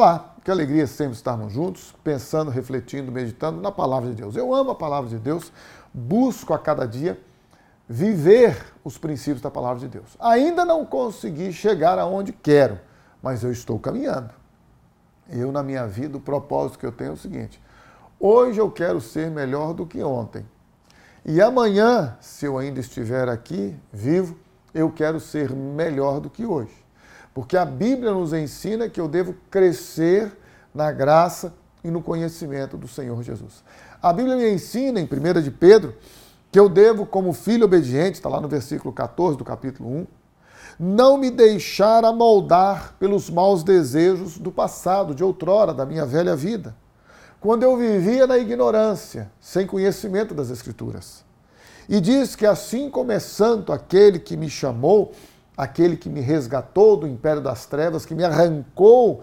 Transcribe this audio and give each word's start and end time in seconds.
Olá, 0.00 0.34
que 0.42 0.50
alegria 0.50 0.86
sempre 0.86 1.12
estarmos 1.12 1.52
juntos, 1.52 1.94
pensando, 2.02 2.50
refletindo, 2.50 3.12
meditando 3.12 3.60
na 3.60 3.70
palavra 3.70 4.08
de 4.08 4.16
Deus. 4.16 4.34
Eu 4.34 4.54
amo 4.54 4.70
a 4.70 4.74
palavra 4.74 5.10
de 5.10 5.18
Deus, 5.18 5.52
busco 5.92 6.54
a 6.54 6.58
cada 6.58 6.88
dia 6.88 7.20
viver 7.86 8.56
os 8.82 8.96
princípios 8.96 9.42
da 9.42 9.50
palavra 9.50 9.78
de 9.78 9.88
Deus. 9.88 10.16
Ainda 10.18 10.64
não 10.64 10.86
consegui 10.86 11.52
chegar 11.52 11.98
aonde 11.98 12.32
quero, 12.32 12.80
mas 13.22 13.42
eu 13.42 13.52
estou 13.52 13.78
caminhando. 13.78 14.30
Eu, 15.28 15.52
na 15.52 15.62
minha 15.62 15.86
vida, 15.86 16.16
o 16.16 16.20
propósito 16.20 16.78
que 16.78 16.86
eu 16.86 16.92
tenho 16.92 17.10
é 17.10 17.12
o 17.12 17.18
seguinte: 17.18 17.62
hoje 18.18 18.58
eu 18.58 18.70
quero 18.70 19.02
ser 19.02 19.30
melhor 19.30 19.74
do 19.74 19.84
que 19.84 20.02
ontem. 20.02 20.46
E 21.26 21.42
amanhã, 21.42 22.16
se 22.22 22.46
eu 22.46 22.56
ainda 22.56 22.80
estiver 22.80 23.28
aqui, 23.28 23.76
vivo, 23.92 24.34
eu 24.72 24.90
quero 24.90 25.20
ser 25.20 25.50
melhor 25.50 26.20
do 26.20 26.30
que 26.30 26.46
hoje. 26.46 26.72
Porque 27.32 27.56
a 27.56 27.64
Bíblia 27.64 28.12
nos 28.12 28.32
ensina 28.32 28.88
que 28.88 29.00
eu 29.00 29.08
devo 29.08 29.34
crescer 29.50 30.36
na 30.74 30.90
graça 30.90 31.54
e 31.82 31.90
no 31.90 32.02
conhecimento 32.02 32.76
do 32.76 32.88
Senhor 32.88 33.22
Jesus. 33.22 33.62
A 34.02 34.12
Bíblia 34.12 34.36
me 34.36 34.50
ensina, 34.50 35.00
em 35.00 35.04
1 35.04 35.40
de 35.42 35.50
Pedro, 35.50 35.94
que 36.50 36.58
eu 36.58 36.68
devo, 36.68 37.06
como 37.06 37.32
filho 37.32 37.64
obediente, 37.64 38.16
está 38.16 38.28
lá 38.28 38.40
no 38.40 38.48
versículo 38.48 38.92
14 38.92 39.38
do 39.38 39.44
capítulo 39.44 39.88
1, 39.88 40.06
não 40.78 41.16
me 41.16 41.30
deixar 41.30 42.04
amoldar 42.04 42.94
pelos 42.98 43.30
maus 43.30 43.62
desejos 43.62 44.38
do 44.38 44.50
passado, 44.50 45.14
de 45.14 45.22
outrora, 45.22 45.72
da 45.72 45.86
minha 45.86 46.04
velha 46.04 46.34
vida 46.34 46.74
quando 47.40 47.62
eu 47.62 47.76
vivia 47.76 48.26
na 48.26 48.36
ignorância, 48.36 49.32
sem 49.40 49.66
conhecimento 49.66 50.34
das 50.34 50.50
Escrituras. 50.50 51.24
E 51.88 52.00
diz 52.00 52.36
que 52.36 52.46
assim 52.46 52.90
como 52.90 53.10
é 53.10 53.18
santo 53.18 53.72
aquele 53.72 54.18
que 54.18 54.36
me 54.36 54.50
chamou, 54.50 55.12
aquele 55.60 55.94
que 55.94 56.08
me 56.08 56.22
resgatou 56.22 56.96
do 56.96 57.06
império 57.06 57.42
das 57.42 57.66
trevas, 57.66 58.06
que 58.06 58.14
me 58.14 58.24
arrancou 58.24 59.22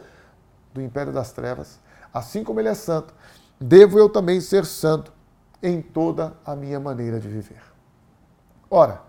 do 0.72 0.80
império 0.80 1.12
das 1.12 1.32
trevas, 1.32 1.80
assim 2.14 2.44
como 2.44 2.60
ele 2.60 2.70
é 2.70 2.76
santo, 2.76 3.12
devo 3.60 3.98
eu 3.98 4.08
também 4.08 4.40
ser 4.40 4.64
santo 4.64 5.12
em 5.64 5.82
toda 5.82 6.34
a 6.46 6.56
minha 6.56 6.80
maneira 6.80 7.20
de 7.20 7.28
viver. 7.28 7.64
Ora, 8.70 9.02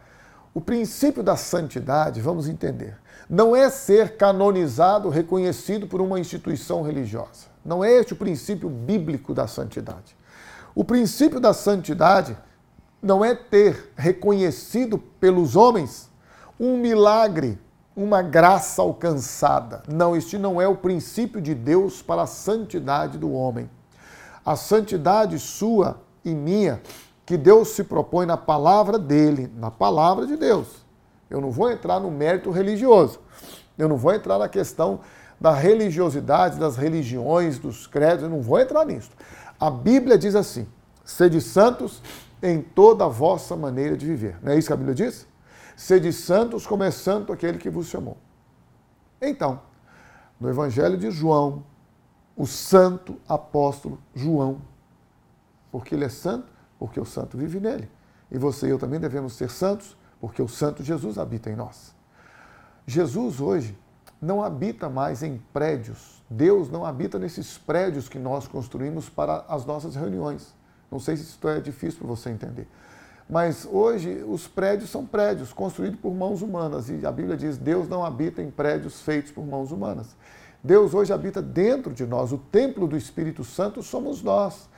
o 0.54 0.60
princípio 0.62 1.22
da 1.22 1.36
santidade, 1.36 2.18
vamos 2.22 2.48
entender, 2.48 2.96
não 3.28 3.54
é 3.54 3.68
ser 3.68 4.16
canonizado, 4.16 5.10
reconhecido 5.10 5.86
por 5.86 6.00
uma 6.00 6.18
instituição 6.18 6.80
religiosa. 6.80 7.48
Não 7.62 7.84
é 7.84 7.92
este 7.92 8.14
o 8.14 8.16
princípio 8.16 8.70
bíblico 8.70 9.34
da 9.34 9.46
santidade. 9.46 10.16
O 10.74 10.82
princípio 10.82 11.38
da 11.38 11.52
santidade 11.52 12.34
não 13.02 13.22
é 13.22 13.34
ter 13.34 13.92
reconhecido 13.96 14.96
pelos 14.96 15.56
homens 15.56 16.08
um 16.58 16.76
milagre, 16.76 17.58
uma 17.96 18.22
graça 18.22 18.82
alcançada. 18.82 19.82
Não, 19.88 20.16
este 20.16 20.38
não 20.38 20.60
é 20.60 20.66
o 20.66 20.76
princípio 20.76 21.40
de 21.40 21.54
Deus 21.54 22.02
para 22.02 22.22
a 22.22 22.26
santidade 22.26 23.18
do 23.18 23.32
homem. 23.32 23.70
A 24.44 24.56
santidade 24.56 25.38
sua 25.38 26.00
e 26.24 26.34
minha, 26.34 26.80
que 27.26 27.36
Deus 27.36 27.68
se 27.68 27.84
propõe 27.84 28.26
na 28.26 28.36
palavra 28.36 28.98
dele, 28.98 29.52
na 29.56 29.70
palavra 29.70 30.26
de 30.26 30.36
Deus. 30.36 30.86
Eu 31.28 31.40
não 31.40 31.50
vou 31.50 31.70
entrar 31.70 32.00
no 32.00 32.10
mérito 32.10 32.50
religioso. 32.50 33.20
Eu 33.76 33.88
não 33.88 33.96
vou 33.96 34.14
entrar 34.14 34.38
na 34.38 34.48
questão 34.48 35.00
da 35.40 35.52
religiosidade, 35.52 36.58
das 36.58 36.76
religiões, 36.76 37.58
dos 37.58 37.86
credos, 37.86 38.24
eu 38.24 38.30
não 38.30 38.42
vou 38.42 38.58
entrar 38.58 38.84
nisso. 38.84 39.10
A 39.60 39.70
Bíblia 39.70 40.18
diz 40.18 40.34
assim: 40.34 40.66
sede 41.04 41.40
santos 41.40 42.02
em 42.42 42.60
toda 42.60 43.04
a 43.04 43.08
vossa 43.08 43.56
maneira 43.56 43.96
de 43.96 44.06
viver. 44.06 44.36
Não 44.42 44.52
é 44.52 44.58
isso 44.58 44.66
que 44.68 44.72
a 44.72 44.76
Bíblia 44.76 44.94
diz? 44.94 45.26
Sede 45.78 46.12
santos 46.12 46.66
como 46.66 46.82
é 46.82 46.90
santo 46.90 47.32
aquele 47.32 47.56
que 47.56 47.70
vos 47.70 47.86
chamou. 47.86 48.16
Então, 49.22 49.60
no 50.40 50.48
Evangelho 50.48 50.98
de 50.98 51.08
João, 51.08 51.62
o 52.36 52.48
santo 52.48 53.16
apóstolo 53.28 54.02
João, 54.12 54.60
porque 55.70 55.94
ele 55.94 56.04
é 56.04 56.08
santo, 56.08 56.48
porque 56.80 56.98
o 56.98 57.04
santo 57.04 57.38
vive 57.38 57.60
nele. 57.60 57.88
E 58.28 58.36
você 58.36 58.66
e 58.66 58.70
eu 58.70 58.78
também 58.78 58.98
devemos 58.98 59.34
ser 59.34 59.48
santos, 59.50 59.96
porque 60.20 60.42
o 60.42 60.48
santo 60.48 60.82
Jesus 60.82 61.16
habita 61.16 61.48
em 61.48 61.54
nós. 61.54 61.94
Jesus 62.84 63.40
hoje 63.40 63.78
não 64.20 64.42
habita 64.42 64.88
mais 64.88 65.22
em 65.22 65.40
prédios. 65.52 66.24
Deus 66.28 66.68
não 66.68 66.84
habita 66.84 67.20
nesses 67.20 67.56
prédios 67.56 68.08
que 68.08 68.18
nós 68.18 68.48
construímos 68.48 69.08
para 69.08 69.44
as 69.48 69.64
nossas 69.64 69.94
reuniões. 69.94 70.52
Não 70.90 70.98
sei 70.98 71.16
se 71.16 71.22
isso 71.22 71.48
é 71.48 71.60
difícil 71.60 72.00
para 72.00 72.08
você 72.08 72.30
entender. 72.30 72.66
Mas 73.28 73.66
hoje 73.70 74.24
os 74.26 74.48
prédios 74.48 74.90
são 74.90 75.04
prédios 75.04 75.52
construídos 75.52 76.00
por 76.00 76.14
mãos 76.14 76.40
humanas. 76.40 76.88
E 76.88 77.04
a 77.04 77.12
Bíblia 77.12 77.36
diz: 77.36 77.58
Deus 77.58 77.88
não 77.88 78.04
habita 78.04 78.42
em 78.42 78.50
prédios 78.50 79.00
feitos 79.02 79.30
por 79.30 79.44
mãos 79.46 79.70
humanas. 79.70 80.16
Deus 80.62 80.94
hoje 80.94 81.12
habita 81.12 81.42
dentro 81.42 81.92
de 81.92 82.06
nós. 82.06 82.32
O 82.32 82.38
templo 82.38 82.86
do 82.86 82.96
Espírito 82.96 83.44
Santo 83.44 83.82
somos 83.82 84.22
nós. 84.22 84.68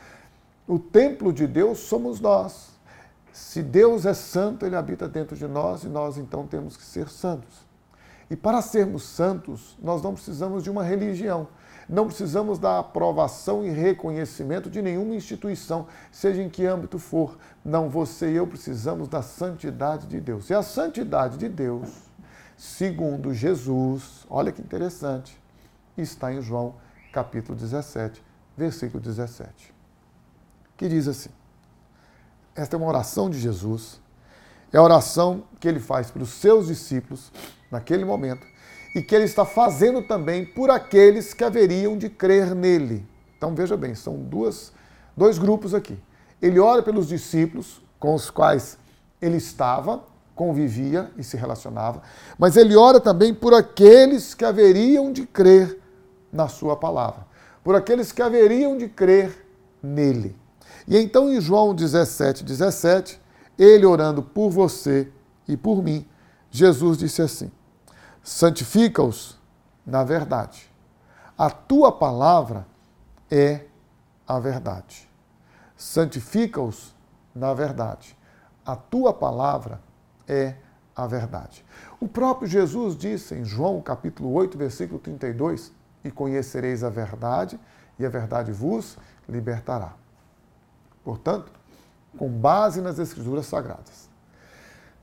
O 0.67 0.79
templo 0.79 1.33
de 1.33 1.47
Deus 1.47 1.79
somos 1.79 2.21
nós. 2.21 2.71
Se 3.33 3.63
Deus 3.63 4.05
é 4.05 4.15
santo, 4.15 4.67
ele 4.67 4.77
habita 4.77 5.09
dentro 5.09 5.37
de 5.37 5.47
nós 5.47 5.85
e 5.85 5.89
nós 5.89 6.19
então 6.19 6.47
temos 6.47 6.77
que 6.77 6.83
ser 6.83 7.09
santos. 7.09 7.69
E 8.29 8.37
para 8.37 8.61
sermos 8.63 9.03
santos, 9.05 9.77
nós 9.83 10.03
não 10.03 10.15
precisamos 10.15 10.63
de 10.63 10.71
uma 10.71 10.85
religião. 10.85 11.49
Não 11.89 12.07
precisamos 12.07 12.59
da 12.59 12.79
aprovação 12.79 13.65
e 13.65 13.71
reconhecimento 13.71 14.71
de 14.71 14.81
nenhuma 14.81 15.15
instituição, 15.15 15.87
seja 16.11 16.43
em 16.43 16.49
que 16.49 16.67
âmbito 16.67 16.99
for. 16.99 17.39
Não, 17.65 17.89
você 17.89 18.31
e 18.31 18.37
eu 18.37 18.47
precisamos 18.47 19.09
da 19.09 19.23
santidade 19.23 20.07
de 20.07 20.21
Deus. 20.21 20.51
E 20.51 20.55
a 20.55 20.63
santidade 20.63 21.37
de 21.37 21.49
Deus, 21.49 21.89
segundo 22.57 23.35
Jesus, 23.35 24.27
olha 24.29 24.53
que 24.53 24.63
interessante, 24.63 25.41
está 25.97 26.33
em 26.33 26.41
João 26.41 26.75
capítulo 27.13 27.59
17, 27.59 28.23
versículo 28.57 29.03
17, 29.03 29.75
que 30.77 30.89
diz 30.89 31.09
assim: 31.09 31.31
Esta 32.55 32.77
é 32.77 32.79
uma 32.79 32.87
oração 32.87 33.29
de 33.29 33.39
Jesus, 33.39 34.01
é 34.73 34.79
a 34.79 34.83
oração 34.83 35.45
que 35.59 35.67
ele 35.67 35.81
faz 35.81 36.11
para 36.11 36.23
os 36.23 36.31
seus 36.31 36.69
discípulos 36.69 37.33
naquele 37.71 38.05
momento, 38.05 38.47
e 38.95 39.03
que 39.03 39.15
ele 39.15 39.25
está 39.25 39.45
fazendo 39.45 40.03
também 40.03 40.45
por 40.45 40.71
aqueles 40.71 41.33
que 41.33 41.45
haveriam 41.45 41.97
de 41.97 42.09
crer 42.09 42.55
nele. 42.55 43.07
Então 43.37 43.55
veja 43.55 43.77
bem, 43.77 43.95
são 43.95 44.17
duas, 44.19 44.73
dois 45.17 45.39
grupos 45.39 45.75
aqui. 45.75 45.99
Ele 46.43 46.59
ora 46.59 46.83
pelos 46.83 47.09
discípulos 47.09 47.83
com 47.99 48.15
os 48.15 48.31
quais 48.31 48.79
ele 49.21 49.37
estava, 49.37 50.03
convivia 50.35 51.11
e 51.17 51.23
se 51.23 51.37
relacionava, 51.37 52.03
mas 52.39 52.57
ele 52.57 52.75
ora 52.75 52.99
também 52.99 53.35
por 53.35 53.53
aqueles 53.53 54.35
que 54.35 54.45
haveriam 54.45 55.13
de 55.13 55.27
crer 55.27 55.79
na 56.33 56.49
sua 56.49 56.77
palavra, 56.77 57.27
por 57.63 57.75
aqueles 57.75 58.11
que 58.11 58.23
haveriam 58.23 58.77
de 58.77 58.89
crer 58.89 59.47
nele. 59.83 60.35
E 60.89 60.97
então 60.97 61.31
em 61.31 61.41
João 61.41 61.75
17, 61.75 62.43
17, 62.43 63.21
ele 63.59 63.85
orando 63.85 64.23
por 64.23 64.51
você 64.51 65.09
e 65.47 65.57
por 65.57 65.83
mim, 65.83 66.07
Jesus 66.51 66.97
disse 66.97 67.21
assim: 67.21 67.51
santifica-os 68.23 69.39
na 69.85 70.05
verdade. 70.05 70.71
A 71.37 71.51
tua 71.51 71.91
palavra 71.91 72.67
é 73.31 73.67
a 74.27 74.39
verdade. 74.39 75.09
Santifica-os 75.77 76.95
na 77.35 77.55
verdade. 77.55 78.17
A 78.65 78.77
tua 78.77 79.13
palavra 79.13 79.81
é 80.29 80.55
a 80.95 81.07
verdade. 81.07 81.65
O 81.99 82.07
próprio 82.07 82.49
Jesus 82.49 82.97
disse 82.97 83.35
em 83.35 83.45
João 83.45 83.81
capítulo 83.81 84.33
8, 84.33 84.59
versículo 84.59 84.99
32: 84.99 85.73
E 86.05 86.11
conhecereis 86.11 86.85
a 86.85 86.91
verdade, 86.91 87.59
e 87.99 88.05
a 88.05 88.09
verdade 88.09 88.53
vos 88.53 88.99
libertará. 89.29 89.95
Portanto, 91.03 91.51
com 92.19 92.29
base 92.29 92.81
nas 92.81 92.99
Escrituras 92.99 93.47
Sagradas, 93.47 94.11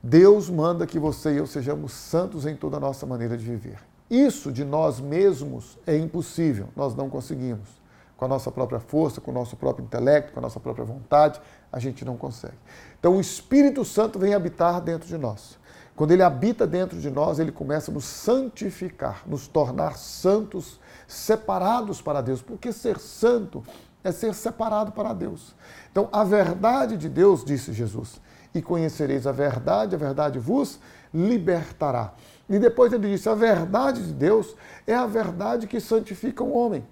Deus 0.02 0.48
manda 0.48 0.86
que 0.86 0.98
você 0.98 1.34
e 1.34 1.36
eu 1.38 1.46
sejamos 1.46 1.92
santos 1.92 2.46
em 2.46 2.54
toda 2.54 2.76
a 2.76 2.80
nossa 2.80 3.04
maneira 3.04 3.36
de 3.36 3.44
viver. 3.44 3.78
Isso 4.08 4.50
de 4.50 4.64
nós 4.64 5.00
mesmos 5.00 5.76
é 5.86 5.96
impossível, 5.96 6.68
nós 6.76 6.94
não 6.94 7.10
conseguimos. 7.10 7.68
Com 8.16 8.24
a 8.24 8.28
nossa 8.28 8.50
própria 8.50 8.80
força, 8.80 9.20
com 9.20 9.30
o 9.30 9.34
nosso 9.34 9.56
próprio 9.56 9.84
intelecto, 9.84 10.32
com 10.32 10.38
a 10.38 10.42
nossa 10.42 10.58
própria 10.58 10.84
vontade, 10.84 11.40
a 11.70 11.78
gente 11.78 12.04
não 12.04 12.16
consegue. 12.16 12.56
Então 12.98 13.16
o 13.16 13.20
Espírito 13.20 13.84
Santo 13.84 14.18
vem 14.18 14.34
habitar 14.34 14.80
dentro 14.80 15.06
de 15.06 15.18
nós. 15.18 15.58
Quando 15.94 16.12
ele 16.12 16.22
habita 16.22 16.64
dentro 16.64 16.98
de 17.00 17.10
nós, 17.10 17.40
ele 17.40 17.50
começa 17.50 17.90
a 17.90 17.94
nos 17.94 18.04
santificar, 18.04 19.22
nos 19.26 19.48
tornar 19.48 19.98
santos, 19.98 20.78
separados 21.08 22.00
para 22.00 22.20
Deus. 22.20 22.40
Porque 22.40 22.72
ser 22.72 23.00
santo 23.00 23.64
é 24.04 24.12
ser 24.12 24.32
separado 24.32 24.92
para 24.92 25.12
Deus. 25.12 25.56
Então, 25.90 26.08
a 26.12 26.22
verdade 26.22 26.96
de 26.96 27.08
Deus, 27.08 27.44
disse 27.44 27.72
Jesus, 27.72 28.20
e 28.54 28.62
conhecereis 28.62 29.26
a 29.26 29.32
verdade, 29.32 29.94
a 29.94 29.98
verdade 29.98 30.38
vos 30.38 30.80
libertará. 31.12 32.14
E 32.48 32.58
depois 32.58 32.92
ele 32.92 33.10
disse: 33.10 33.28
a 33.28 33.34
verdade 33.34 34.06
de 34.06 34.12
Deus 34.12 34.54
é 34.86 34.94
a 34.94 35.06
verdade 35.06 35.66
que 35.66 35.80
santifica 35.80 36.42
o 36.42 36.52
homem. 36.52 36.86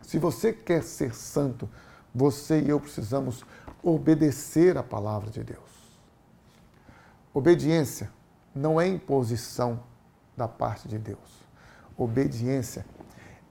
Se 0.00 0.18
você 0.18 0.52
quer 0.52 0.82
ser 0.82 1.14
santo, 1.14 1.68
você 2.14 2.60
e 2.60 2.68
eu 2.68 2.80
precisamos 2.80 3.44
obedecer 3.82 4.76
a 4.76 4.82
palavra 4.82 5.30
de 5.30 5.42
Deus. 5.42 5.60
Obediência 7.32 8.10
não 8.54 8.80
é 8.80 8.86
imposição 8.86 9.80
da 10.36 10.46
parte 10.46 10.88
de 10.88 10.98
Deus. 10.98 11.42
Obediência 11.96 12.84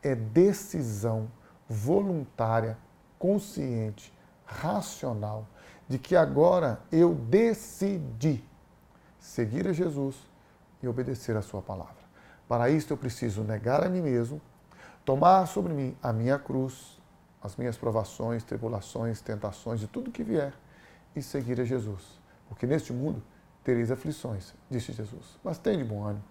é 0.04 0.16
decisão 0.16 1.32
voluntária, 1.68 2.78
consciente, 3.18 4.14
racional, 4.46 5.48
de 5.92 6.00
que 6.00 6.16
agora 6.16 6.80
eu 6.90 7.14
decidi 7.14 8.42
seguir 9.20 9.68
a 9.68 9.74
Jesus 9.74 10.16
e 10.82 10.88
obedecer 10.88 11.36
a 11.36 11.42
Sua 11.42 11.62
palavra. 11.62 12.02
Para 12.48 12.70
isso 12.70 12.94
eu 12.94 12.98
preciso 12.98 13.44
negar 13.44 13.84
a 13.84 13.90
mim 13.90 14.00
mesmo, 14.00 14.42
tomar 15.04 15.46
sobre 15.48 15.74
mim 15.74 15.94
a 16.02 16.14
minha 16.14 16.40
cruz, 16.40 16.98
as 17.44 17.58
minhas 17.58 17.76
provações, 17.76 18.42
tribulações, 18.42 19.20
tentações, 19.20 19.82
de 19.82 19.88
tudo 19.88 20.12
que 20.12 20.24
vier, 20.24 20.54
e 21.14 21.22
seguir 21.22 21.60
a 21.60 21.66
Jesus. 21.66 22.18
Porque 22.48 22.66
neste 22.66 22.94
mundo 22.94 23.22
tereis 23.62 23.92
aflições, 23.92 24.54
disse 24.70 24.94
Jesus. 24.94 25.38
Mas 25.44 25.58
tem 25.58 25.78
de 25.78 25.84
bom 25.84 26.06
ânimo, 26.06 26.24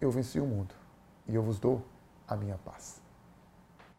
eu 0.00 0.10
venci 0.10 0.40
o 0.40 0.46
mundo 0.46 0.74
e 1.28 1.34
eu 1.34 1.42
vos 1.42 1.58
dou 1.58 1.84
a 2.26 2.34
minha 2.34 2.56
paz. 2.56 3.02